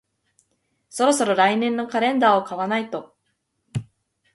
[0.89, 3.15] そろそろ来年のカレンダーを買わないと